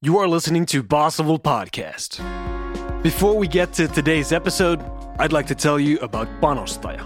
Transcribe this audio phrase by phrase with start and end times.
[0.00, 2.22] You are listening to Bossable Podcast.
[3.02, 4.80] Before we get to today's episode,
[5.18, 7.04] I'd like to tell you about Panostaja.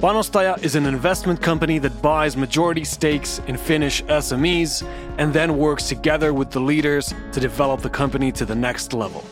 [0.00, 4.84] Panostaja is an investment company that buys majority stakes in Finnish SMEs
[5.18, 9.24] and then works together with the leaders to develop the company to the next level.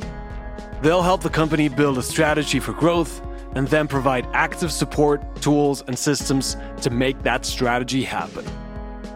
[0.80, 3.20] They'll help the company build a strategy for growth
[3.56, 8.44] and then provide active support, tools, and systems to make that strategy happen.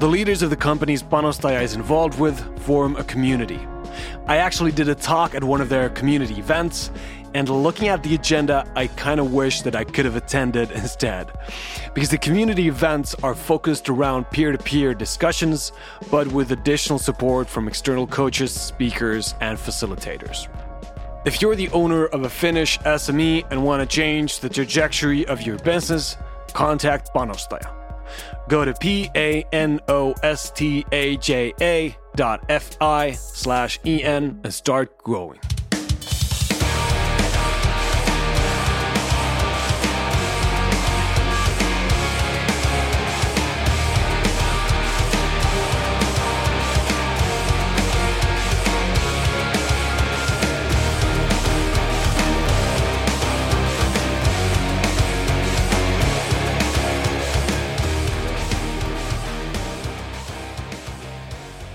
[0.00, 3.64] The leaders of the companies Panostaja is involved with form a community
[4.26, 6.90] I actually did a talk at one of their community events,
[7.34, 11.32] and looking at the agenda, I kind of wish that I could have attended instead.
[11.92, 15.72] Because the community events are focused around peer to peer discussions,
[16.10, 20.48] but with additional support from external coaches, speakers, and facilitators.
[21.24, 25.42] If you're the owner of a Finnish SME and want to change the trajectory of
[25.42, 26.16] your business,
[26.52, 27.72] contact Panostaja.
[28.48, 33.78] Go to P A N O S T A J A dot F I slash
[33.84, 35.40] E N and start growing.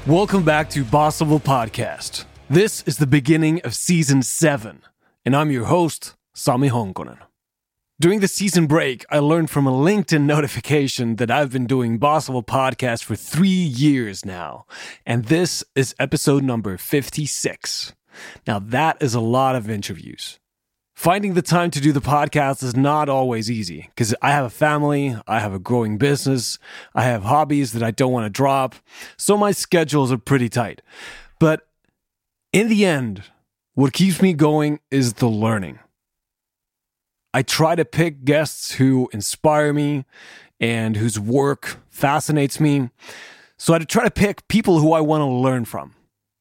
[0.09, 2.25] Welcome back to Bossable Podcast.
[2.49, 4.81] This is the beginning of season seven,
[5.23, 7.19] and I'm your host, Sami Honkonen.
[8.01, 12.43] During the season break, I learned from a LinkedIn notification that I've been doing Bossable
[12.43, 14.65] Podcast for three years now,
[15.05, 17.93] and this is episode number 56.
[18.47, 20.38] Now, that is a lot of interviews
[20.99, 24.49] finding the time to do the podcast is not always easy because I have a
[24.49, 26.59] family, I have a growing business,
[26.93, 28.75] I have hobbies that I don't want to drop.
[29.15, 30.81] So my schedules are pretty tight.
[31.39, 31.65] But
[32.51, 33.23] in the end,
[33.75, 35.79] what keeps me going is the learning.
[37.33, 40.03] I try to pick guests who inspire me
[40.59, 42.89] and whose work fascinates me.
[43.55, 45.95] So I try to pick people who I want to learn from.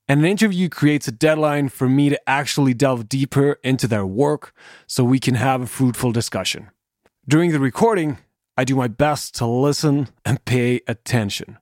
[0.08, 4.54] And an interview creates a deadline for me to actually delve deeper into their work
[4.86, 6.70] so we can have a fruitful discussion.
[7.28, 8.16] During the recording,
[8.56, 11.58] I do my best to listen and pay attention.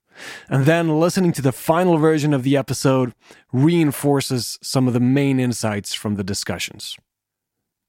[0.48, 3.12] And then listening to the final version of the episode
[3.52, 6.96] reinforces some of the main insights from the discussions.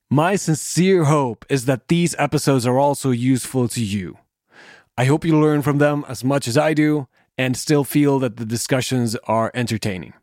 [0.09, 4.17] My sincere hope is that these episodes are also useful to you.
[4.97, 7.07] I hope you learn from them as much as I do
[7.37, 10.13] and still feel that the discussions are entertaining.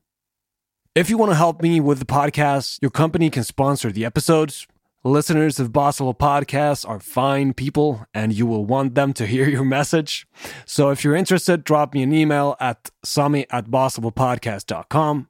[0.95, 4.69] If you want to help me with the podcast, your company can sponsor the episodes.
[5.03, 9.65] Listeners of Bossable Podcasts are fine people and you will want them to hear your
[9.65, 10.25] message.
[10.65, 15.29] So if you're interested, drop me an email at sami at bossablepodcast.com.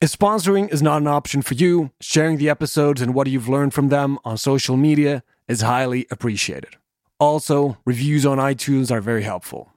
[0.00, 3.72] If sponsoring is not an option for you, sharing the episodes and what you've learned
[3.72, 6.74] from them on social media is highly appreciated.
[7.20, 9.72] Also, reviews on iTunes are very helpful.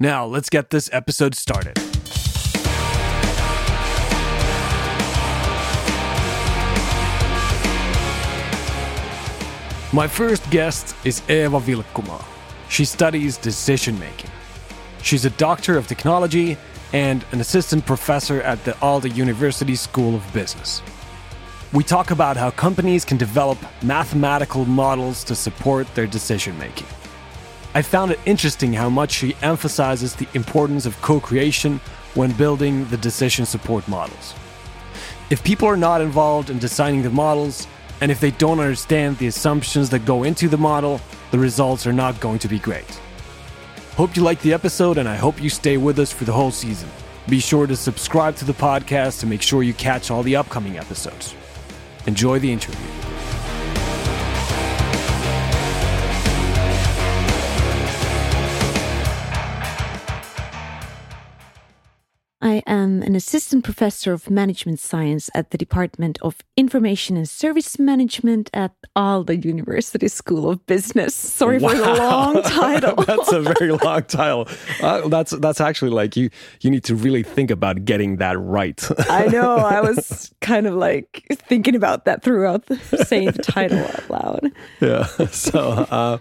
[0.00, 1.78] Now, let's get this episode started.
[9.94, 12.24] My first guest is Eeva Vilkkumaa.
[12.70, 14.30] She studies decision making.
[15.02, 16.56] She's a doctor of technology
[16.94, 20.80] and an assistant professor at the Aalto University School of Business.
[21.74, 26.86] We talk about how companies can develop mathematical models to support their decision making.
[27.74, 31.82] I found it interesting how much she emphasizes the importance of co creation
[32.14, 34.32] when building the decision support models.
[35.28, 37.66] If people are not involved in designing the models,
[38.02, 41.92] and if they don't understand the assumptions that go into the model, the results are
[41.92, 43.00] not going to be great.
[43.94, 46.50] Hope you liked the episode, and I hope you stay with us for the whole
[46.50, 46.88] season.
[47.28, 50.78] Be sure to subscribe to the podcast to make sure you catch all the upcoming
[50.78, 51.36] episodes.
[52.08, 53.31] Enjoy the interview.
[62.72, 68.48] Am an assistant professor of management science at the Department of Information and Service Management
[68.54, 71.14] at Aalto University School of Business.
[71.14, 71.68] Sorry wow.
[71.68, 72.96] for the long title.
[73.04, 74.48] that's a very long title.
[74.80, 76.30] Uh, that's that's actually like you
[76.62, 78.80] you need to really think about getting that right.
[79.10, 79.56] I know.
[79.56, 84.52] I was kind of like thinking about that throughout the, saying the title out loud.
[84.80, 85.06] Yeah.
[85.32, 85.60] So,
[85.90, 86.18] uh,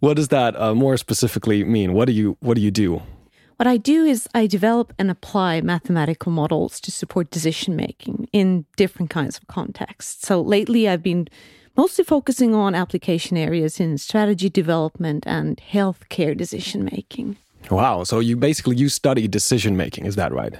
[0.00, 1.92] what does that uh, more specifically mean?
[1.92, 3.02] What do you what do you do?
[3.60, 8.64] What I do is I develop and apply mathematical models to support decision making in
[8.78, 10.26] different kinds of contexts.
[10.26, 11.28] So lately I've been
[11.76, 17.36] mostly focusing on application areas in strategy development and healthcare decision making.
[17.70, 18.04] Wow.
[18.04, 20.54] So you basically you study decision making, is that right?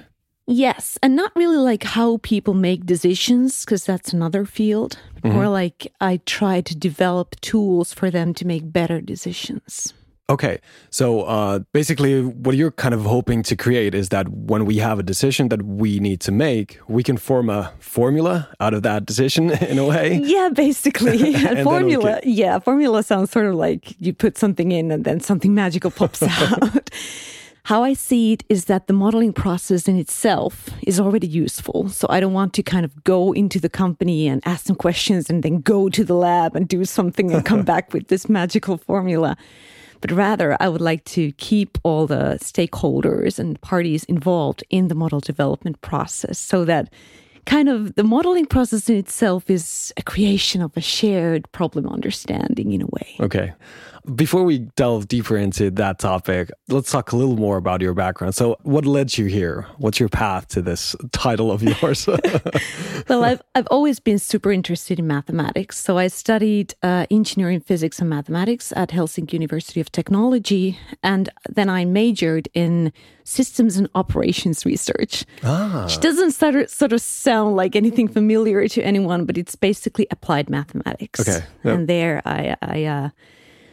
[0.45, 4.99] Yes, and not really like how people make decisions, because that's another field.
[5.23, 5.37] Mm-hmm.
[5.37, 9.91] More like I try to develop tools for them to make better decisions.
[10.31, 14.77] Okay, so uh, basically, what you're kind of hoping to create is that when we
[14.77, 18.81] have a decision that we need to make, we can form a formula out of
[18.83, 20.21] that decision in a way.
[20.23, 21.33] Yeah, basically.
[21.63, 22.21] Formula.
[22.21, 25.91] can- Yeah, formula sounds sort of like you put something in and then something magical
[25.91, 26.89] pops out.
[27.63, 31.89] How I see it is that the modeling process in itself is already useful.
[31.89, 35.29] So I don't want to kind of go into the company and ask them questions
[35.29, 38.77] and then go to the lab and do something and come back with this magical
[38.77, 39.35] formula.
[40.01, 44.95] But rather, I would like to keep all the stakeholders and parties involved in the
[44.95, 46.91] model development process so that
[47.45, 52.73] kind of the modeling process in itself is a creation of a shared problem understanding
[52.73, 53.15] in a way.
[53.19, 53.53] Okay.
[54.15, 58.35] Before we delve deeper into that topic, let's talk a little more about your background.
[58.35, 59.67] So, what led you here?
[59.77, 62.07] What's your path to this title of yours?
[63.09, 65.77] well, I've, I've always been super interested in mathematics.
[65.77, 70.79] So I studied uh, engineering, physics, and mathematics at Helsinki University of Technology.
[71.03, 72.91] And then I majored in
[73.23, 75.25] systems and operations research.
[75.43, 79.55] ah, Which doesn't sort of, sort of sound like anything familiar to anyone, but it's
[79.55, 81.19] basically applied mathematics.
[81.19, 81.71] Okay, yeah.
[81.73, 83.09] And there I, I uh,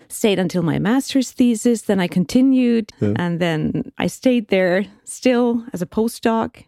[0.09, 1.83] stayed until my master's thesis.
[1.83, 6.65] Then I continued, and then I stayed there still as a postdoc.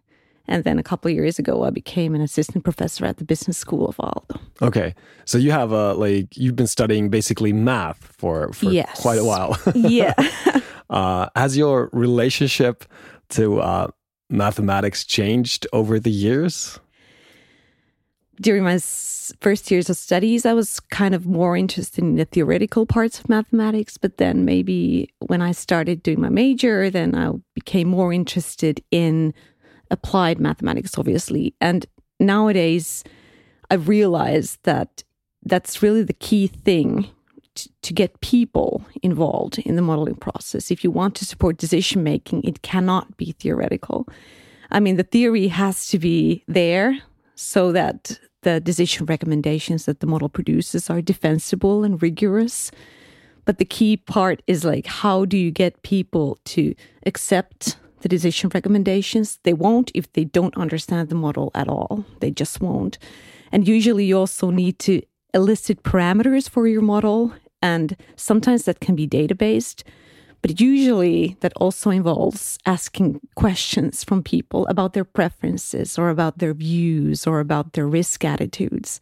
[0.48, 3.56] And then a couple of years ago, I became an assistant professor at the Business
[3.56, 4.40] School of Aalto.
[4.60, 4.94] okay.
[5.24, 9.00] So you have a like you've been studying basically math for for Yes.
[9.00, 9.56] quite a while.
[9.74, 10.14] Yeah.
[10.90, 12.84] uh, has your relationship
[13.30, 13.88] to uh,
[14.28, 16.80] mathematics changed over the years?
[18.40, 18.78] During my
[19.40, 23.28] first years of studies, I was kind of more interested in the theoretical parts of
[23.28, 23.98] mathematics.
[23.98, 29.34] But then maybe when I started doing my major, then I became more interested in
[29.90, 31.54] applied mathematics, obviously.
[31.60, 31.84] And
[32.18, 33.04] nowadays,
[33.70, 35.04] I've realized that
[35.42, 37.08] that's really the key thing
[37.56, 40.70] to, to get people involved in the modeling process.
[40.70, 44.06] If you want to support decision making, it cannot be theoretical.
[44.70, 46.98] I mean, the theory has to be there
[47.40, 52.70] so that the decision recommendations that the model produces are defensible and rigorous.
[53.46, 56.74] But the key part is like, how do you get people to
[57.06, 59.38] accept the decision recommendations?
[59.42, 62.04] They won't if they don't understand the model at all.
[62.20, 62.98] They just won't.
[63.50, 65.00] And usually you also need to
[65.32, 67.32] elicit parameters for your model.
[67.62, 69.82] And sometimes that can be data based.
[70.42, 76.54] But usually that also involves asking questions from people about their preferences or about their
[76.54, 79.00] views or about their risk attitudes.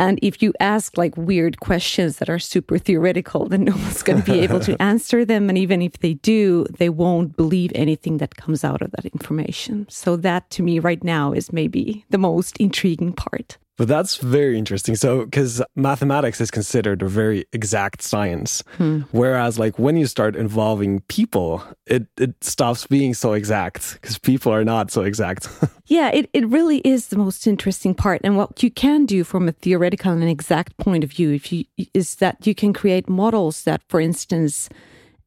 [0.00, 4.22] And if you ask like weird questions that are super theoretical, then no one's going
[4.22, 5.50] to be able to answer them.
[5.50, 9.86] And even if they do, they won't believe anything that comes out of that information.
[9.90, 13.58] So, that to me right now is maybe the most intriguing part.
[13.80, 14.94] But that's very interesting.
[14.94, 19.04] So, because mathematics is considered a very exact science, hmm.
[19.10, 24.52] whereas like when you start involving people, it it stops being so exact because people
[24.52, 25.48] are not so exact.
[25.86, 28.20] Yeah, it, it really is the most interesting part.
[28.22, 31.64] And what you can do from a theoretical and exact point of view if you,
[31.92, 34.68] is that you can create models that, for instance,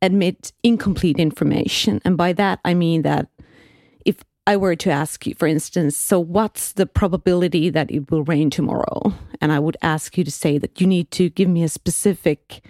[0.01, 1.99] admit incomplete information.
[2.05, 3.27] And by that, I mean that
[4.45, 8.49] I were to ask you, for instance, so what's the probability that it will rain
[8.49, 9.13] tomorrow?
[9.39, 12.61] And I would ask you to say that you need to give me a specific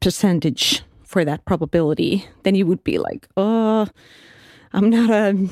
[0.00, 3.86] percentage for that probability, then you would be like, oh,
[4.72, 5.48] I'm not a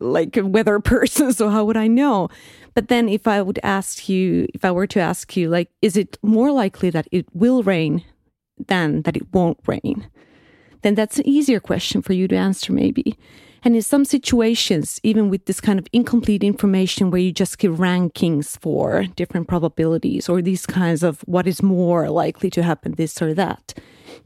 [0.00, 2.28] like a weather person, so how would I know?
[2.74, 5.96] But then if I would ask you, if I were to ask you, like, is
[5.96, 8.04] it more likely that it will rain
[8.68, 10.08] than that it won't rain?
[10.82, 13.16] Then that's an easier question for you to answer, maybe.
[13.64, 17.76] And in some situations, even with this kind of incomplete information where you just give
[17.76, 23.22] rankings for different probabilities or these kinds of what is more likely to happen, this
[23.22, 23.72] or that,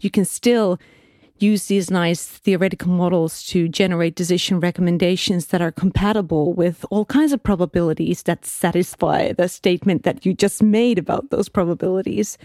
[0.00, 0.80] you can still
[1.38, 7.32] use these nice theoretical models to generate decision recommendations that are compatible with all kinds
[7.32, 12.38] of probabilities that satisfy the statement that you just made about those probabilities.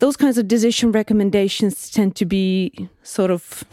[0.00, 3.64] Those kinds of decision recommendations tend to be sort of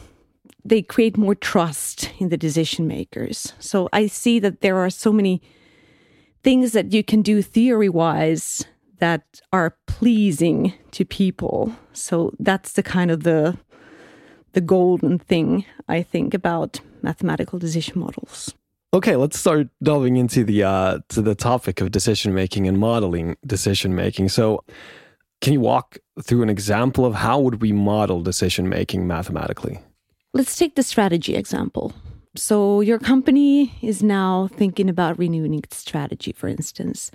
[0.63, 3.53] they create more trust in the decision makers.
[3.59, 5.41] So I see that there are so many
[6.43, 8.65] things that you can do theory wise
[8.99, 11.75] that are pleasing to people.
[11.93, 13.57] So that's the kind of the
[14.53, 18.53] the golden thing I think about mathematical decision models.
[18.93, 23.37] okay, let's start delving into the uh, to the topic of decision making and modeling
[23.45, 24.29] decision making.
[24.29, 24.63] So,
[25.39, 29.79] can you walk through an example of how would we model decision making mathematically?
[30.33, 31.93] Let's take the strategy example.
[32.35, 37.11] so your company is now thinking about renewing its strategy, for instance.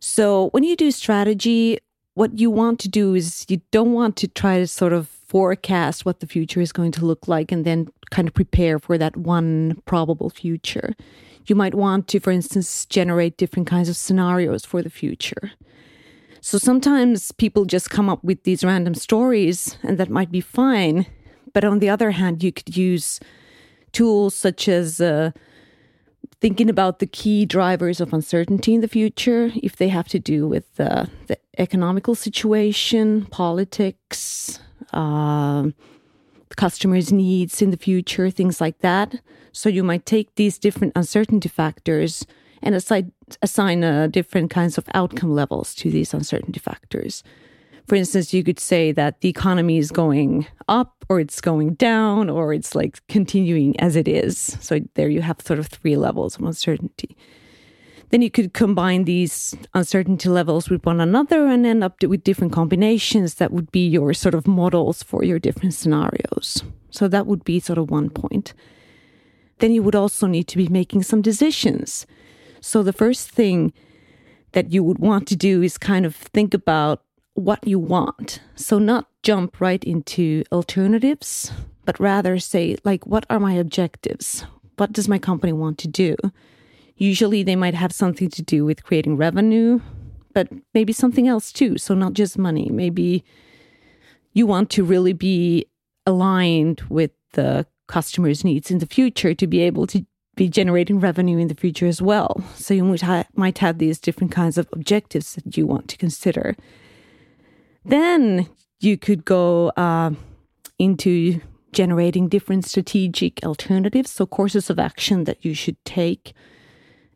[0.00, 1.78] So when you do strategy,
[2.14, 6.04] what you want to do is you don't want to try to sort of forecast
[6.04, 9.16] what the future is going to look like and then kind of prepare for that
[9.16, 10.94] one probable future.
[11.46, 15.52] You might want to, for instance, generate different kinds of scenarios for the future.
[16.42, 21.06] So sometimes people just come up with these random stories, and that might be fine.
[21.52, 23.20] But on the other hand, you could use
[23.92, 25.32] tools such as uh,
[26.40, 30.48] thinking about the key drivers of uncertainty in the future, if they have to do
[30.48, 34.58] with uh, the economical situation, politics,
[34.92, 35.68] uh,
[36.56, 39.20] customers' needs in the future, things like that.
[39.52, 42.26] So you might take these different uncertainty factors
[42.62, 47.22] and assign, assign uh, different kinds of outcome levels to these uncertainty factors.
[47.86, 52.30] For instance, you could say that the economy is going up or it's going down
[52.30, 54.56] or it's like continuing as it is.
[54.60, 57.16] So there you have sort of three levels of uncertainty.
[58.10, 62.52] Then you could combine these uncertainty levels with one another and end up with different
[62.52, 66.62] combinations that would be your sort of models for your different scenarios.
[66.90, 68.52] So that would be sort of one point.
[69.60, 72.06] Then you would also need to be making some decisions.
[72.60, 73.72] So the first thing
[74.52, 77.02] that you would want to do is kind of think about
[77.44, 78.40] what you want.
[78.54, 81.52] So, not jump right into alternatives,
[81.84, 84.44] but rather say, like, what are my objectives?
[84.76, 86.16] What does my company want to do?
[86.96, 89.80] Usually, they might have something to do with creating revenue,
[90.32, 91.78] but maybe something else too.
[91.78, 92.68] So, not just money.
[92.70, 93.24] Maybe
[94.32, 95.66] you want to really be
[96.06, 101.36] aligned with the customer's needs in the future to be able to be generating revenue
[101.36, 102.42] in the future as well.
[102.54, 105.96] So, you might, ha- might have these different kinds of objectives that you want to
[105.96, 106.56] consider.
[107.84, 108.48] Then
[108.80, 110.12] you could go uh,
[110.78, 111.40] into
[111.72, 116.34] generating different strategic alternatives, so courses of action that you should take.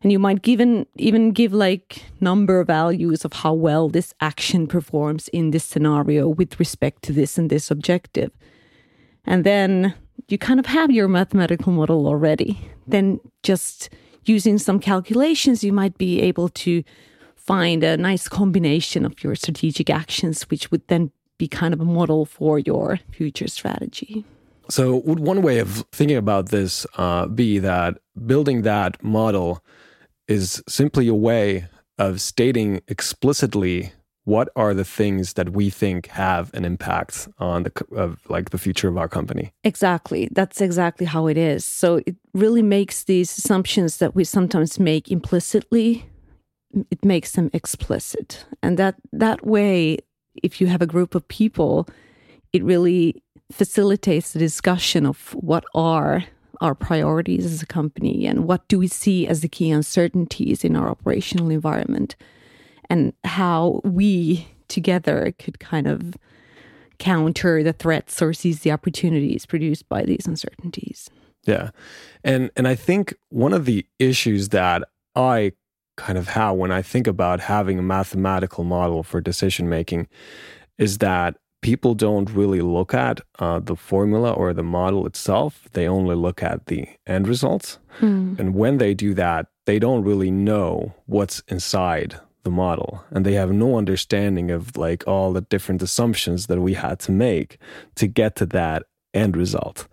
[0.03, 5.27] And you might even even give like number values of how well this action performs
[5.29, 8.31] in this scenario with respect to this and this objective.
[9.25, 9.95] And then
[10.27, 12.59] you kind of have your mathematical model already.
[12.85, 13.89] Then just
[14.25, 16.83] using some calculations, you might be able to
[17.47, 21.85] find a nice combination of your strategic actions, which would then be kind of a
[21.85, 24.25] model for your future strategy.
[24.69, 29.63] So, would one way of thinking about this uh, be that building that model
[30.27, 33.93] is simply a way of stating explicitly
[34.25, 38.57] what are the things that we think have an impact on the of like the
[38.57, 39.53] future of our company?
[39.63, 40.27] Exactly.
[40.33, 41.63] That's exactly how it is.
[41.63, 46.05] So it really makes these assumptions that we sometimes make implicitly
[46.91, 48.45] it makes them explicit.
[48.61, 49.99] And that that way
[50.43, 51.87] if you have a group of people
[52.53, 53.21] it really
[53.51, 56.23] facilitates the discussion of what are
[56.61, 60.75] our priorities as a company and what do we see as the key uncertainties in
[60.75, 62.15] our operational environment
[62.89, 66.15] and how we together could kind of
[66.97, 71.09] counter the threats or seize the opportunities produced by these uncertainties.
[71.45, 71.69] Yeah.
[72.23, 74.83] And and i think one of the issues that
[75.15, 75.53] i
[75.97, 80.07] kind of how when I think about having a mathematical model for decision making
[80.77, 85.67] is that people don't really look at uh, the formula or the model itself.
[85.73, 87.79] They only look at the end results.
[87.99, 88.39] Mm.
[88.39, 93.33] And when they do that, they don't really know what's inside the model and they
[93.33, 97.57] have no understanding of like all the different assumptions that we had to make
[97.95, 99.87] to get to that end result.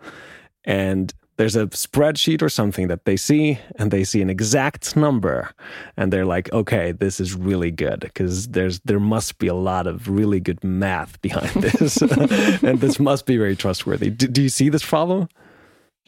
[0.63, 5.51] And there's a spreadsheet or something that they see and they see an exact number
[5.97, 9.87] and they're like okay this is really good because there's there must be a lot
[9.87, 12.01] of really good math behind this
[12.63, 14.09] and this must be very trustworthy.
[14.09, 15.27] Do, do you see this problem?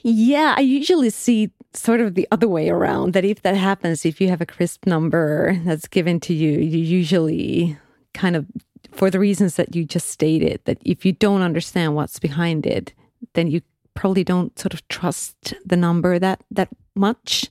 [0.03, 4.21] Yeah i usually see sort of the other way around that if that happens if
[4.21, 7.77] you have a crisp number that's given to you you usually
[8.13, 8.45] kind of
[8.91, 12.93] for the reasons that you just stated that if you don't understand what's behind it
[13.33, 13.61] then you
[13.97, 17.49] probably don't sort of trust the number that that much.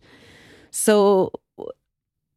[0.70, 1.32] So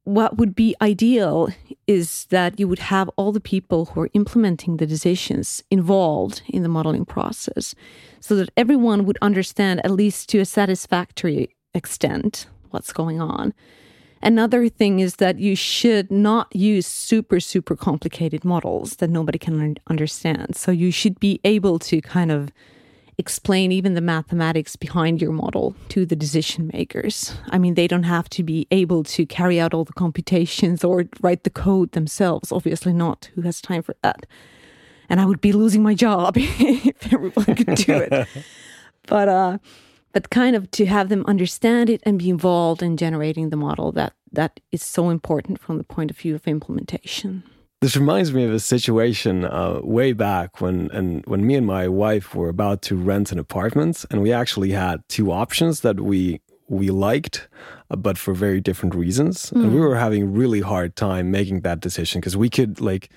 [0.04, 1.50] what would be ideal
[1.86, 6.64] is that you would have all the people who are implementing the decisions involved in
[6.64, 7.76] the modeling process
[8.20, 13.54] so that everyone would understand at least to a satisfactory extent what's going on.
[14.24, 19.78] Another thing is that you should not use super, super complicated models that nobody can
[19.88, 20.56] understand.
[20.56, 22.52] So you should be able to kind of
[23.20, 27.36] explain even the mathematics behind your model to the decision makers.
[27.50, 31.04] I mean, they don't have to be able to carry out all the computations or
[31.20, 32.50] write the code themselves.
[32.50, 33.30] Obviously, not.
[33.36, 34.26] Who has time for that?
[35.10, 38.28] And I would be losing my job if everyone could do it.
[39.08, 39.58] but uh,
[40.14, 43.92] but kind of to have them understand it and be involved in generating the model
[43.92, 47.44] that that is so important from the point of view of implementation.
[47.82, 51.88] This reminds me of a situation uh, way back when, and when me and my
[51.88, 56.42] wife were about to rent an apartment, and we actually had two options that we
[56.68, 57.48] we liked,
[57.90, 59.64] uh, but for very different reasons, mm.
[59.64, 59.86] and we hmm.
[59.86, 63.10] were having really hard time making that decision because we could like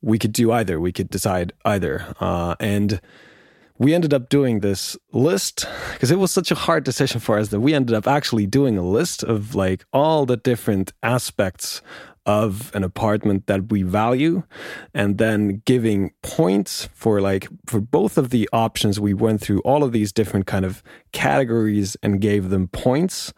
[0.00, 3.00] we could do either, we could decide either, uh, and
[3.78, 7.48] we ended up doing this list because it was such a hard decision for us
[7.48, 11.82] that we ended up actually doing a list of like all the different aspects
[12.26, 14.42] of an apartment that we value
[14.92, 19.00] and then giving points for like for both of the options.
[19.00, 23.32] We went through all of these different kind of categories and gave them points.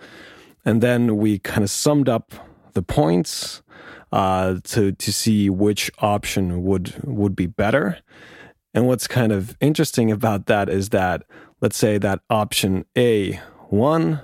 [0.64, 2.32] And then we kind of summed up
[2.72, 3.62] the points
[4.10, 7.98] uh, to to see which option would would be better.
[8.72, 11.24] And what's kind of interesting about that is that
[11.60, 13.40] let's say that option A
[13.70, 14.22] won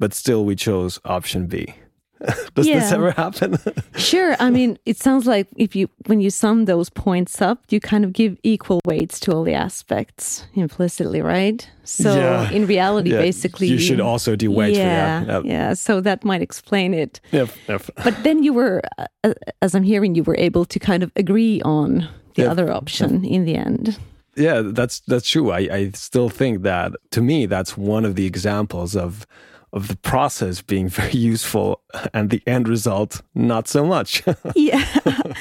[0.00, 1.74] but still we chose option B
[2.54, 2.80] Does yeah.
[2.80, 3.58] this ever happen?
[3.96, 4.36] sure.
[4.40, 8.04] I mean, it sounds like if you when you sum those points up, you kind
[8.04, 11.68] of give equal weights to all the aspects implicitly, right?
[11.84, 12.50] So yeah.
[12.50, 13.18] in reality, yeah.
[13.18, 15.32] basically, you should also do weights yeah, for that.
[15.32, 15.44] Yep.
[15.44, 15.74] Yeah.
[15.74, 17.20] So that might explain it.
[17.30, 17.50] Yep.
[17.68, 17.82] yep.
[18.04, 21.62] But then you were, uh, as I'm hearing, you were able to kind of agree
[21.62, 22.50] on the yep.
[22.50, 23.98] other option in the end.
[24.36, 25.50] Yeah, that's that's true.
[25.50, 29.26] I, I still think that to me that's one of the examples of
[29.72, 31.82] of the process being very useful
[32.14, 34.22] and the end result not so much.
[34.54, 34.84] yeah.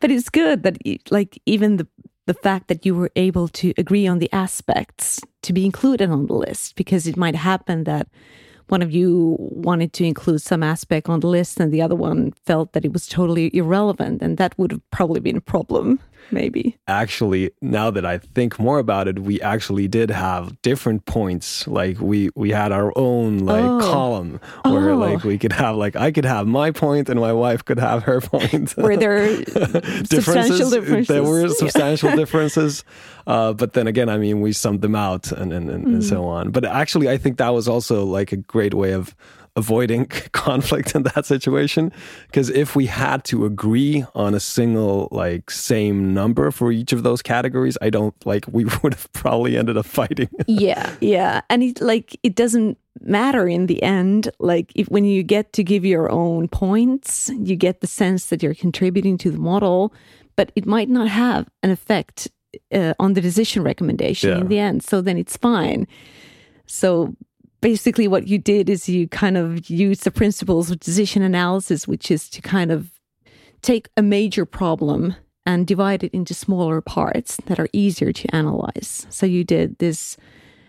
[0.00, 0.76] But it's good that
[1.10, 1.86] like even the
[2.26, 6.26] the fact that you were able to agree on the aspects to be included on
[6.26, 8.08] the list because it might happen that
[8.68, 12.32] one of you wanted to include some aspect on the list and the other one
[12.44, 16.76] felt that it was totally irrelevant and that would have probably been a problem maybe.
[16.88, 21.66] Actually now that i think more about it we actually did have different points.
[21.66, 23.80] Like we we had our own like oh.
[23.80, 24.96] column where oh.
[24.96, 28.02] like we could have like i could have my point and my wife could have
[28.04, 28.76] her point.
[28.76, 29.44] Were there
[30.04, 31.08] substantial differences?
[31.08, 32.84] There were substantial differences.
[33.26, 35.94] Uh, but then again i mean we summed them out and and, and, mm.
[35.94, 36.50] and so on.
[36.50, 39.14] But actually i think that was also like a great way of
[39.56, 41.92] avoiding conflict in that situation.
[42.26, 47.02] Because if we had to agree on a single like same number for each of
[47.02, 50.28] those categories i don't like we would have probably ended up fighting.
[50.46, 51.40] Yeah yeah.
[51.50, 54.30] And it like it doesn't matter in the end.
[54.38, 58.42] Like if when you get to give your own points you get the sense that
[58.42, 59.92] you're contributing to the model
[60.36, 62.28] but it might not have an effect
[62.72, 64.38] uh, on the decision recommendation yeah.
[64.38, 64.82] in the end.
[64.82, 65.86] So then it's fine.
[66.66, 67.14] So
[67.60, 72.10] basically what you did is you kind of used the principles of decision analysis, which
[72.10, 72.90] is to kind of
[73.62, 79.06] take a major problem and divide it into smaller parts that are easier to analyze.
[79.10, 80.16] So you did this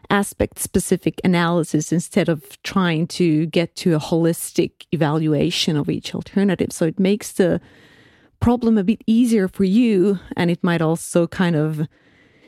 [0.10, 6.72] aspect specific analysis instead of trying to get to a holistic evaluation of each alternative.
[6.72, 7.60] So it makes the
[8.40, 11.88] problem a bit easier for you and it might also kind of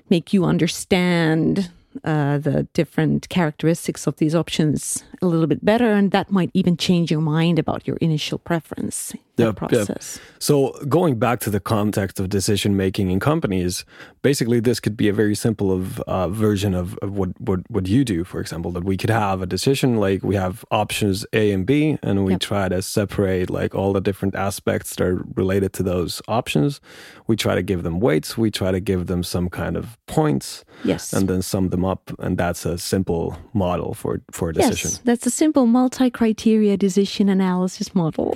[0.09, 1.71] make you understand
[2.03, 6.77] uh, the different characteristics of these options a little bit better, and that might even
[6.77, 9.13] change your mind about your initial preference
[9.47, 10.19] yep, process.
[10.19, 10.25] Yep.
[10.39, 13.85] So going back to the context of decision making in companies,
[14.21, 17.87] basically this could be a very simple of uh, version of, of what, what what
[17.87, 18.23] you do.
[18.23, 21.97] For example, that we could have a decision like we have options A and B,
[22.01, 22.41] and we yep.
[22.41, 26.79] try to separate like all the different aspects that are related to those options.
[27.27, 28.37] We try to give them weights.
[28.37, 30.63] We try to give them some kind of points.
[30.83, 31.11] Yes.
[31.11, 34.91] And then sum them up, and that's a simple model for for a decision.
[34.91, 38.33] Yes, that's a simple multi-criteria decision analysis model.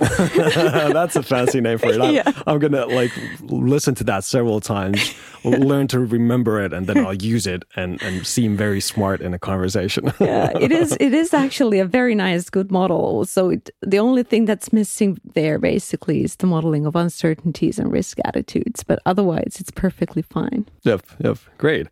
[0.94, 2.00] that's a fancy name for it.
[2.00, 2.32] I'm, yeah.
[2.46, 7.14] I'm gonna like listen to that several times, learn to remember it, and then I'll
[7.14, 10.12] use it and and seem very smart in a conversation.
[10.20, 10.96] yeah, it is.
[11.00, 13.24] It is actually a very nice, good model.
[13.26, 17.92] So it, the only thing that's missing there basically is the modeling of uncertainties and
[17.92, 20.66] risk attitudes, but otherwise it's perfectly fine.
[20.84, 21.02] Yep.
[21.18, 21.38] Yep.
[21.58, 21.88] Great.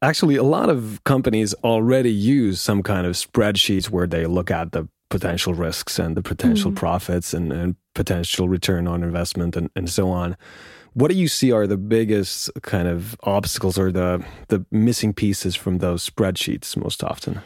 [0.00, 4.70] Actually, a lot of companies already use some kind of spreadsheets where they look at
[4.70, 6.76] the potential risks and the potential mm.
[6.76, 10.36] profits and, and, potential return on investment and, and so on.
[10.92, 15.56] What do you see are the biggest kind of obstacles or the the missing pieces
[15.56, 17.40] from those spreadsheets most often?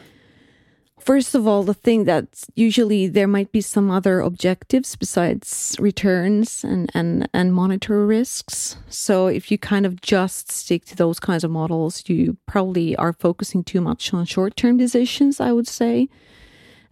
[0.99, 6.63] First of all, the thing that usually there might be some other objectives besides returns
[6.63, 8.77] and, and, and monitor risks.
[8.87, 13.11] So if you kind of just stick to those kinds of models, you probably are
[13.11, 16.07] focusing too much on short term decisions, I would say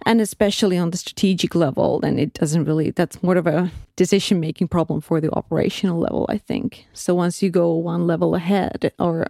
[0.06, 4.40] and especially on the strategic level then it doesn't really that's more of a decision
[4.40, 8.92] making problem for the operational level i think so once you go one level ahead
[9.00, 9.28] or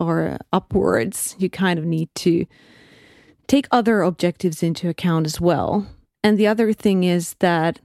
[0.00, 2.46] or upwards you kind of need to
[3.48, 5.86] take other objectives into account as well.
[6.22, 7.80] And the other thing is that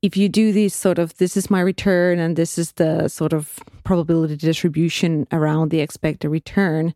[0.00, 3.32] if you do these sort of this is my return and this is the sort
[3.32, 6.94] of probability distribution around the expected return,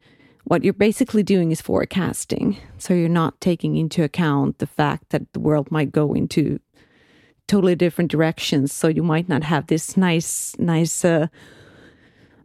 [0.49, 2.57] what you're basically doing is forecasting.
[2.79, 6.59] So you're not taking into account the fact that the world might go into
[7.47, 8.73] totally different directions.
[8.73, 11.27] So you might not have this nice, nice, uh,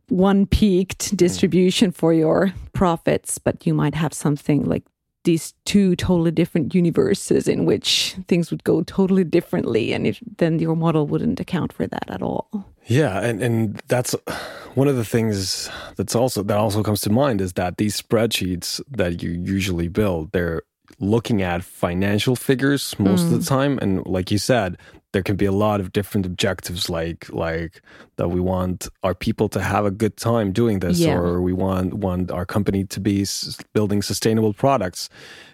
[0.09, 4.83] one peaked distribution for your profits, but you might have something like
[5.23, 10.59] these two totally different universes in which things would go totally differently and it, then
[10.59, 14.15] your model wouldn't account for that at all yeah and, and that's
[14.75, 18.81] one of the things that's also that also comes to mind is that these spreadsheets
[18.89, 20.63] that you usually build they're
[20.99, 23.25] looking at financial figures most mm.
[23.25, 23.47] of the mm.
[23.47, 24.77] time and like you said
[25.13, 27.81] there can be a lot of different objectives like like
[28.17, 31.13] that we want our people to have a good time doing this yeah.
[31.13, 33.25] or we want want our company to be
[33.73, 35.09] building sustainable products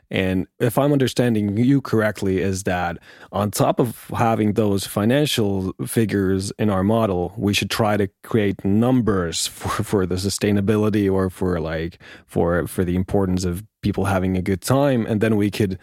[0.09, 2.97] and if i'm understanding you correctly is that
[3.31, 8.63] on top of having those financial figures in our model we should try to create
[8.63, 14.37] numbers for, for the sustainability or for like for for the importance of people having
[14.37, 15.05] a good time.
[15.05, 15.79] And then we could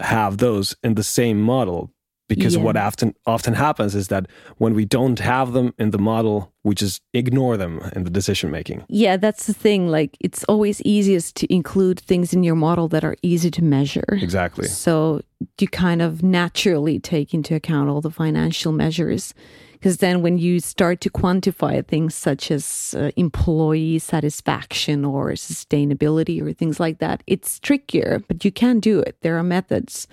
[0.00, 1.90] have those in the same model
[2.28, 2.62] because yeah.
[2.62, 4.26] what often often happens is that
[4.58, 8.50] when we don't have them in the model we just ignore them in the decision
[8.50, 8.84] making.
[8.88, 9.88] Yeah that's the thing.
[9.88, 14.04] Like it's always easiest to include things in your model that are easy to measure.
[14.08, 14.66] Exactly.
[14.66, 15.20] So
[15.60, 19.34] you kind of naturally take into account all the financial measures.
[19.72, 26.40] Because then when you start to quantify things such as uh, employee satisfaction or sustainability
[26.40, 29.18] or things like that it's trickier but you can do it.
[29.20, 30.08] There are methods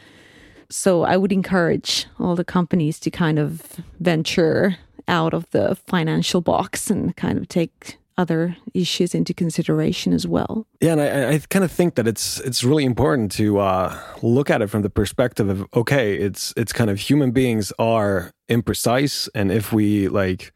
[0.72, 6.42] so I would encourage all the companies to kind of venture out of the financial
[6.42, 10.68] box and kind of take other issues into consideration as well.
[10.80, 14.50] Yeah, and I, I kind of think that it's it's really important to uh, look
[14.50, 19.28] at it from the perspective of okay, it's it's kind of human beings are imprecise,
[19.34, 20.54] and if we like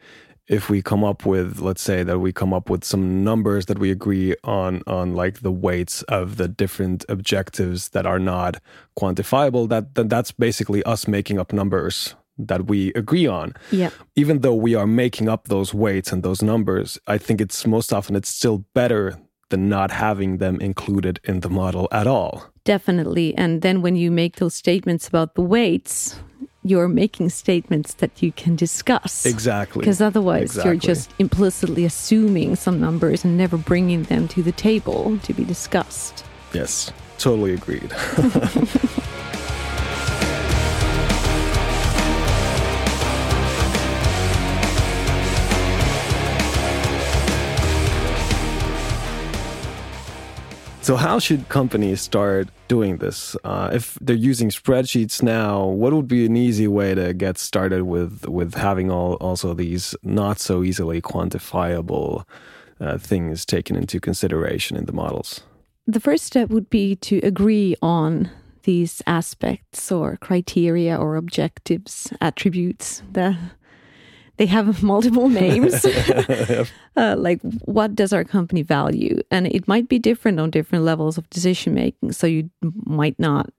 [0.47, 3.79] if we come up with let's say that we come up with some numbers that
[3.79, 8.61] we agree on on like the weights of the different objectives that are not
[8.97, 13.53] quantifiable that then that's basically us making up numbers that we agree on.
[13.71, 13.91] Yeah.
[14.17, 17.93] Even though we are making up those weights and those numbers i think it's most
[17.93, 19.17] often it's still better
[19.49, 22.51] than not having them included in the model at all.
[22.63, 23.35] Definitely.
[23.37, 26.19] And then when you make those statements about the weights
[26.65, 29.25] you're making statements that you can discuss.
[29.25, 29.81] Exactly.
[29.81, 30.71] Because otherwise, exactly.
[30.71, 35.43] you're just implicitly assuming some numbers and never bringing them to the table to be
[35.43, 36.25] discussed.
[36.53, 37.93] Yes, totally agreed.
[50.85, 53.35] So, how should companies start doing this?
[53.43, 57.85] Uh, if they're using spreadsheets now, what would be an easy way to get started
[57.85, 62.23] with with having all also these not so easily quantifiable
[62.79, 65.41] uh, things taken into consideration in the models?
[65.87, 68.29] The first step would be to agree on
[68.61, 73.01] these aspects or criteria or objectives, attributes
[74.37, 75.85] they have multiple names.
[76.95, 79.21] uh, like, what does our company value?
[79.31, 82.11] And it might be different on different levels of decision making.
[82.11, 82.49] So you
[82.85, 83.51] might not,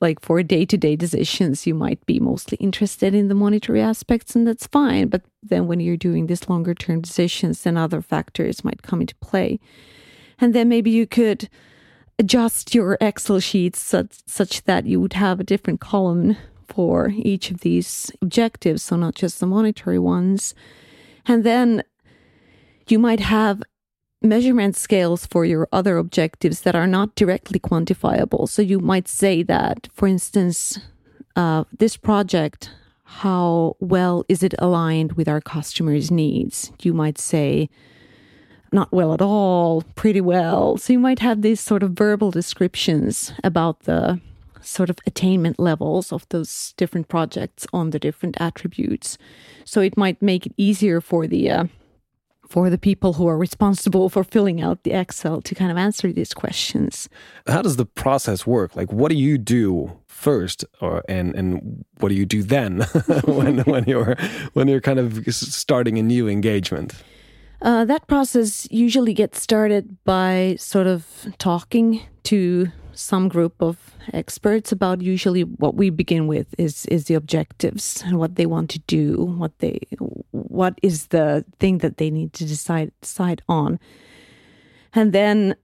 [0.00, 4.34] like, for day to day decisions, you might be mostly interested in the monetary aspects,
[4.34, 5.08] and that's fine.
[5.08, 9.14] But then when you're doing these longer term decisions, then other factors might come into
[9.16, 9.60] play.
[10.40, 11.48] And then maybe you could
[12.18, 16.36] adjust your Excel sheets such, such that you would have a different column
[16.68, 20.54] for each of these objectives, so not just the monetary ones.
[21.26, 21.82] And then
[22.86, 23.62] you might have
[24.22, 28.48] measurement scales for your other objectives that are not directly quantifiable.
[28.48, 30.78] So you might say that, for instance,
[31.36, 32.70] uh, this project,
[33.04, 36.72] how well is it aligned with our customers' needs?
[36.82, 37.68] You might say,
[38.72, 40.76] not well at all, pretty well.
[40.76, 44.20] So you might have these sort of verbal descriptions about the
[44.62, 49.18] sort of attainment levels of those different projects on the different attributes.
[49.64, 51.64] So it might make it easier for the uh,
[52.48, 56.12] for the people who are responsible for filling out the Excel to kind of answer
[56.12, 57.08] these questions.
[57.46, 58.74] How does the process work?
[58.74, 62.80] Like, what do you do first, or and and what do you do then
[63.24, 64.16] when when you're
[64.54, 66.94] when you're kind of starting a new engagement?
[67.60, 72.68] Uh, that process usually gets started by sort of talking to
[72.98, 78.18] some group of experts about usually what we begin with is is the objectives and
[78.18, 79.78] what they want to do what they
[80.32, 83.78] what is the thing that they need to decide decide on
[84.94, 85.54] and then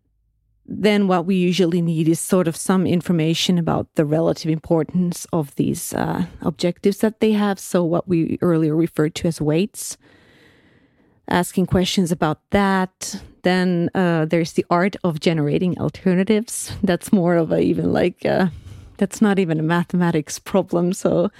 [0.66, 5.54] then what we usually need is sort of some information about the relative importance of
[5.56, 7.58] these uh, objectives that they have.
[7.58, 9.98] So, what we earlier referred to as weights,
[11.28, 13.20] asking questions about that.
[13.44, 16.72] Then uh, there's the art of generating alternatives.
[16.82, 18.48] That's more of a even like, uh,
[18.96, 20.92] that's not even a mathematics problem.
[20.92, 21.30] So,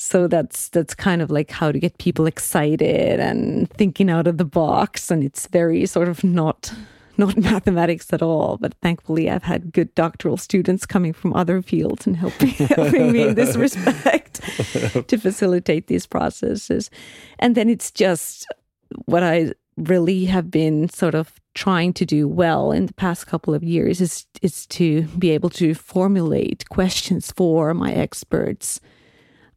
[0.00, 4.38] so that's that's kind of like how to get people excited and thinking out of
[4.38, 6.72] the box and it's very sort of not
[7.18, 12.06] not mathematics at all but thankfully i've had good doctoral students coming from other fields
[12.06, 14.40] and helping, helping me in this respect
[15.08, 16.90] to facilitate these processes
[17.38, 18.46] and then it's just
[19.04, 19.52] what i
[19.88, 24.00] really have been sort of trying to do well in the past couple of years
[24.00, 28.80] is is to be able to formulate questions for my experts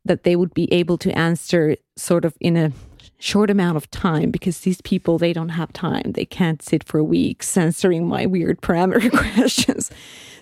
[0.05, 2.71] that they would be able to answer sort of in a
[3.19, 6.11] short amount of time because these people they don't have time.
[6.11, 9.91] They can't sit for weeks answering my weird parameter questions.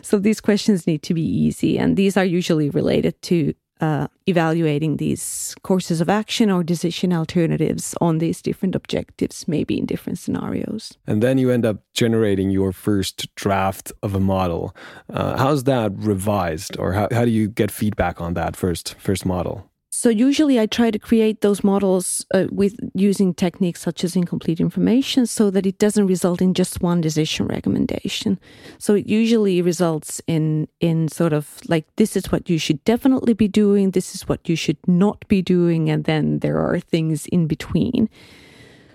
[0.02, 4.98] So these questions need to be easy and these are usually related to uh, evaluating
[4.98, 10.98] these courses of action or decision alternatives on these different objectives, maybe in different scenarios.
[11.08, 14.76] And then you end up generating your first draft of a model.
[15.10, 19.26] Uh, how's that revised, or how, how do you get feedback on that first first
[19.26, 19.71] model?
[19.94, 24.62] So usually I try to create those models uh, with using techniques such as incomplete
[24.62, 28.40] information so that it doesn't result in just one decision recommendation.
[28.78, 33.34] So it usually results in in sort of like this is what you should definitely
[33.34, 37.26] be doing, this is what you should not be doing and then there are things
[37.26, 38.08] in between.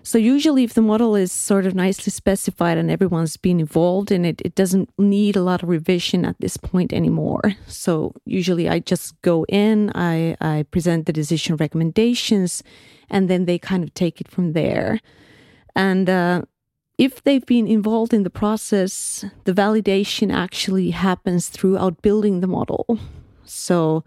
[0.07, 4.25] So usually if the model is sort of nicely specified and everyone's been involved in
[4.25, 7.43] it, it doesn't need a lot of revision at this point anymore.
[7.67, 12.63] So usually I just go in, I, I present the decision recommendations,
[13.11, 15.01] and then they kind of take it from there.
[15.75, 16.43] And uh,
[16.99, 23.01] if they've been involved in the process, the validation actually happens throughout building the model.
[23.45, 24.05] So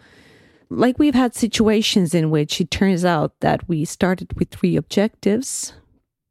[0.70, 5.74] like we've had situations in which it turns out that we started with three objectives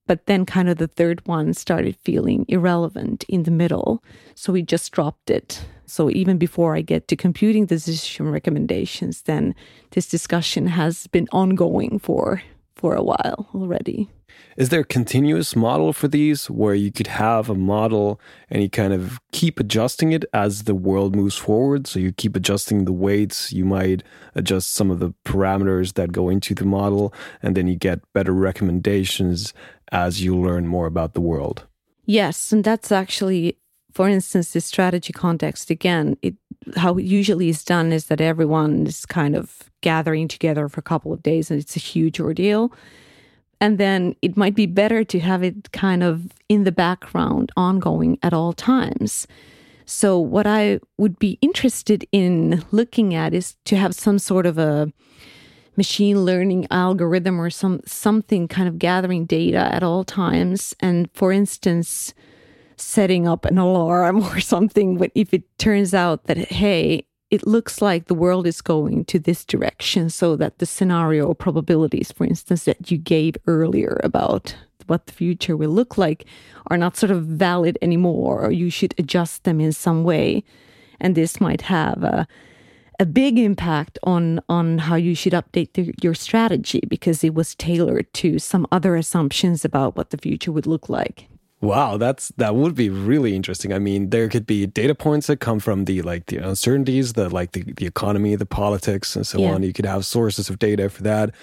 [0.08, 4.02] but then kind of the third one started feeling irrelevant in the middle.
[4.34, 5.64] So we just dropped it.
[5.86, 9.54] So even before I get to computing decision recommendations, then
[9.90, 12.42] this discussion has been ongoing for
[12.74, 14.08] for a while already.
[14.56, 18.68] Is there a continuous model for these where you could have a model and you
[18.68, 21.86] kind of keep adjusting it as the world moves forward?
[21.86, 24.02] So you keep adjusting the weights, you might
[24.34, 28.32] adjust some of the parameters that go into the model, and then you get better
[28.32, 29.52] recommendations
[29.92, 31.66] as you learn more about the world.
[32.04, 33.58] Yes, and that's actually,
[33.92, 35.70] for instance, the strategy context.
[35.70, 36.34] Again, it
[36.76, 40.82] how it usually is done is that everyone is kind of gathering together for a
[40.82, 42.72] couple of days, and it's a huge ordeal.
[43.60, 48.18] And then it might be better to have it kind of in the background, ongoing
[48.22, 49.26] at all times.
[49.84, 54.58] So, what I would be interested in looking at is to have some sort of
[54.58, 54.92] a
[55.78, 60.74] machine learning algorithm or some something kind of gathering data at all times.
[60.80, 62.12] And for instance
[62.76, 68.06] setting up an alarm or something if it turns out that hey it looks like
[68.06, 72.90] the world is going to this direction so that the scenario probabilities for instance that
[72.90, 74.54] you gave earlier about
[74.88, 76.24] what the future will look like
[76.68, 80.42] are not sort of valid anymore or you should adjust them in some way.
[81.00, 82.26] And this might have a
[82.98, 87.54] a big impact on on how you should update the, your strategy because it was
[87.54, 91.28] tailored to some other assumptions about what the future would look like.
[91.60, 93.72] Wow, that's that would be really interesting.
[93.72, 97.28] I mean, there could be data points that come from the like the uncertainties, the
[97.28, 99.54] like the, the economy, the politics, and so yeah.
[99.54, 99.62] on.
[99.64, 101.34] You could have sources of data for that.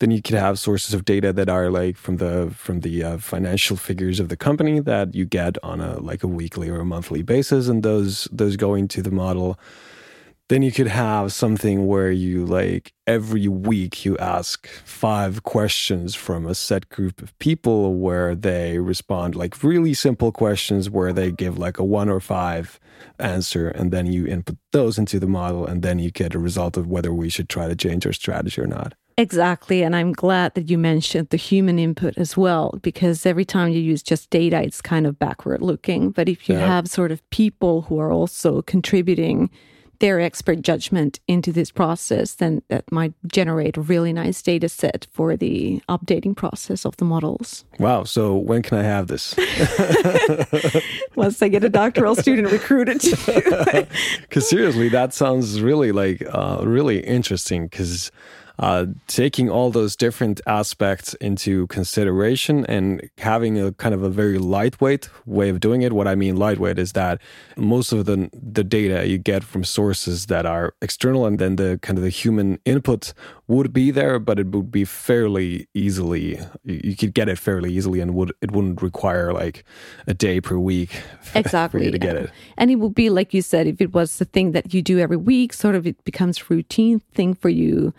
[0.00, 3.18] Then you could have sources of data that are like from the from the uh,
[3.18, 6.84] financial figures of the company that you get on a like a weekly or a
[6.84, 9.60] monthly basis, and those those go into the model
[10.48, 16.46] then you could have something where you like every week you ask five questions from
[16.46, 21.58] a set group of people where they respond like really simple questions where they give
[21.58, 22.78] like a one or five
[23.18, 26.76] answer and then you input those into the model and then you get a result
[26.76, 28.94] of whether we should try to change our strategy or not.
[29.18, 29.82] Exactly.
[29.82, 33.80] And I'm glad that you mentioned the human input as well, because every time you
[33.80, 36.10] use just data, it's kind of backward looking.
[36.10, 36.66] But if you yeah.
[36.66, 39.50] have sort of people who are also contributing
[39.98, 45.06] their expert judgment into this process, then that might generate a really nice data set
[45.12, 47.64] for the updating process of the models.
[47.78, 48.04] Wow.
[48.04, 49.34] So when can I have this?
[51.14, 53.00] Once I get a doctoral student recruited.
[54.22, 58.10] Because seriously, that sounds really like uh, really interesting because
[58.58, 64.38] uh, taking all those different aspects into consideration and having a kind of a very
[64.38, 65.92] lightweight way of doing it.
[65.92, 67.20] What I mean lightweight is that
[67.56, 71.78] most of the the data you get from sources that are external, and then the
[71.82, 73.14] kind of the human input
[73.48, 76.38] would be there, but it would be fairly easily.
[76.64, 79.64] You could get it fairly easily, and would it wouldn't require like
[80.06, 81.02] a day per week
[81.34, 82.30] exactly for you to get it.
[82.56, 84.98] And it would be like you said, if it was the thing that you do
[84.98, 87.94] every week, sort of it becomes routine thing for you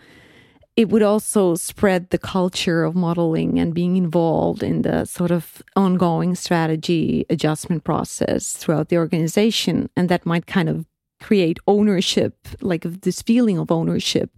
[0.76, 5.62] it would also spread the culture of modeling and being involved in the sort of
[5.76, 9.88] ongoing strategy adjustment process throughout the organization.
[9.96, 10.84] And that might kind of
[11.20, 14.30] create ownership, like this feeling of ownership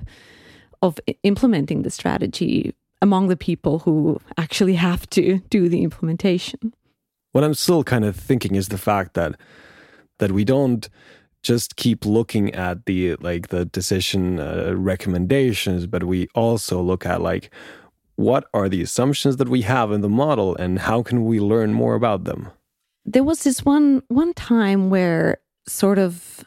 [0.83, 6.75] of implementing the strategy among the people who actually have to do the implementation.
[7.33, 9.37] What I'm still kind of thinking is the fact that
[10.19, 10.89] that we don't
[11.47, 17.21] just keep looking at the like the decision uh, recommendations but we also look at
[17.21, 17.51] like
[18.17, 21.73] what are the assumptions that we have in the model and how can we learn
[21.73, 22.51] more about them?
[23.05, 26.45] There was this one one time where sort of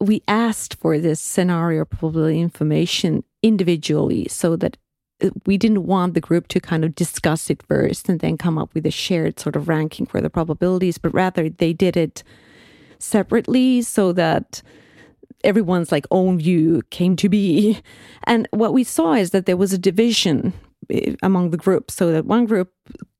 [0.00, 4.76] we asked for this scenario probability information individually so that
[5.22, 8.58] uh, we didn't want the group to kind of discuss it first and then come
[8.58, 12.24] up with a shared sort of ranking for the probabilities but rather they did it
[13.02, 14.62] separately so that
[15.44, 17.80] everyone's like own view came to be.
[18.24, 20.52] And what we saw is that there was a division
[20.90, 21.94] eh, among the groups.
[21.94, 22.72] So that one group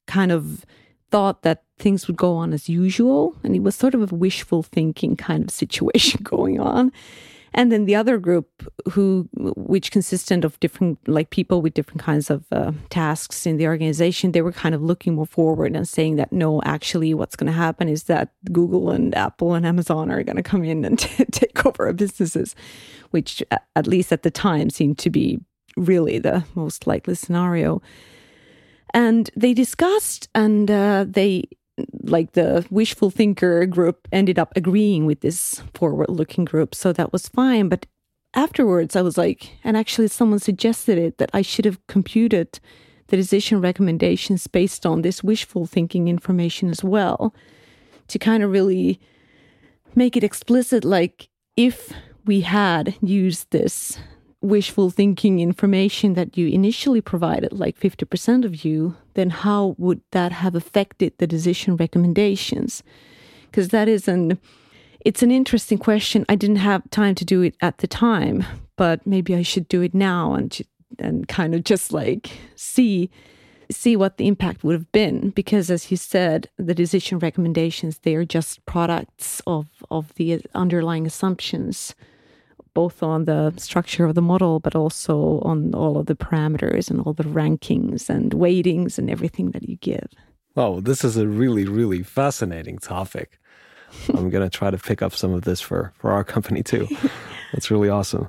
[0.06, 0.64] kind of
[1.10, 3.34] thought that things would go on as usual.
[3.42, 6.92] And it was sort of a wishful thinking kind of situation going on
[7.54, 8.48] and then the other group
[8.92, 13.66] who which consisted of different like people with different kinds of uh, tasks in the
[13.66, 17.46] organization they were kind of looking more forward and saying that no actually what's going
[17.46, 20.98] to happen is that google and apple and amazon are going to come in and
[20.98, 22.54] t- take over our businesses
[23.10, 23.42] which
[23.76, 25.40] at least at the time seemed to be
[25.76, 27.80] really the most likely scenario.
[28.94, 31.44] And they discussed and uh, they
[32.02, 36.74] like the wishful thinker group ended up agreeing with this forward looking group.
[36.74, 37.68] So that was fine.
[37.68, 37.86] But
[38.34, 42.60] afterwards, I was like, and actually, someone suggested it that I should have computed
[43.08, 47.34] the decision recommendations based on this wishful thinking information as well
[48.08, 49.00] to kind of really
[49.94, 51.92] make it explicit like if
[52.24, 53.98] we had used this
[54.42, 60.32] wishful thinking information that you initially provided, like 50% of you, then how would that
[60.32, 62.82] have affected the decision recommendations?
[63.50, 64.38] Because that is an
[65.04, 66.24] it's an interesting question.
[66.28, 68.44] I didn't have time to do it at the time,
[68.76, 70.56] but maybe I should do it now and
[70.98, 73.10] and kind of just like see
[73.70, 78.14] see what the impact would have been because as you said the decision recommendations they
[78.14, 81.94] are just products of of the underlying assumptions
[82.74, 87.00] both on the structure of the model, but also on all of the parameters and
[87.00, 90.08] all the rankings and weightings and everything that you give.
[90.56, 93.38] Oh, this is a really, really fascinating topic.
[94.08, 96.88] I'm going to try to pick up some of this for, for our company too.
[97.52, 98.28] That's really awesome.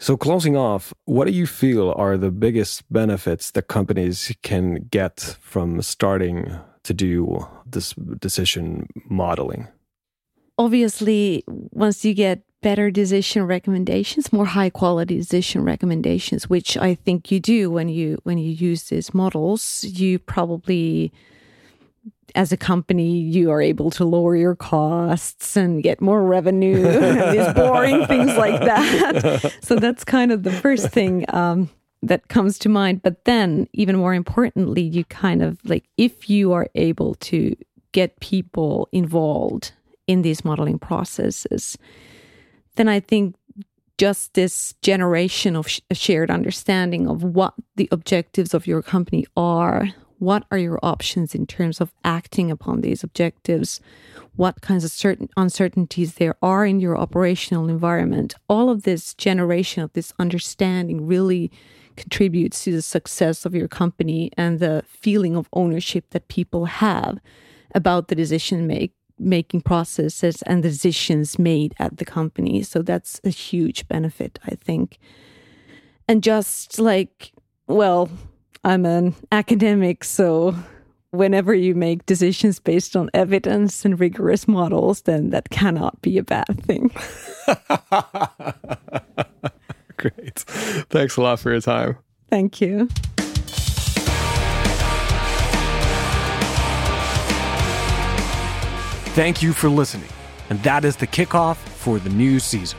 [0.00, 5.36] So, closing off, what do you feel are the biggest benefits that companies can get
[5.40, 9.66] from starting to do this decision modeling?
[10.56, 17.30] Obviously, once you get better decision recommendations, more high quality decision recommendations, which I think
[17.30, 19.84] you do when you when you use these models.
[19.84, 21.12] You probably
[22.34, 26.82] as a company, you are able to lower your costs and get more revenue,
[27.32, 29.54] these boring things like that.
[29.62, 31.68] So that's kind of the first thing um,
[32.02, 33.02] that comes to mind.
[33.02, 37.56] But then, even more importantly, you kind of like if you are able to
[37.92, 39.72] get people involved
[40.06, 41.76] in these modeling processes,
[42.78, 43.34] then I think
[43.98, 49.88] just this generation of sh- shared understanding of what the objectives of your company are,
[50.18, 53.80] what are your options in terms of acting upon these objectives,
[54.36, 58.36] what kinds of certain uncertainties there are in your operational environment.
[58.48, 61.50] All of this generation of this understanding really
[61.96, 67.18] contributes to the success of your company and the feeling of ownership that people have
[67.74, 72.62] about the decision make making processes and decisions made at the company.
[72.62, 74.98] So that's a huge benefit, I think.
[76.06, 77.32] And just like,
[77.66, 78.10] well,
[78.64, 80.54] I'm an academic, so
[81.10, 86.22] whenever you make decisions based on evidence and rigorous models, then that cannot be a
[86.22, 86.90] bad thing.
[89.96, 90.38] Great.
[90.38, 91.98] Thanks a lot for your time.
[92.30, 92.88] Thank you.
[99.18, 100.08] Thank you for listening.
[100.48, 102.78] And that is the kickoff for the new season.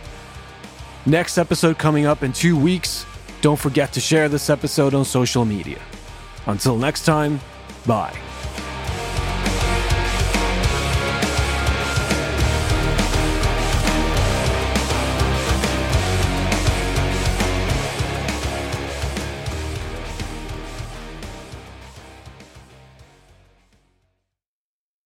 [1.06, 3.06] Next episode coming up in two weeks
[3.42, 5.82] Don't forget to share this episode on social media.
[6.46, 7.42] Until next time,
[7.86, 8.18] bye.